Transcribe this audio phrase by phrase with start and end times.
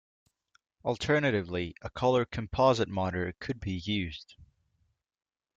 [0.83, 4.35] Alternatively, a color composite monitor could be used.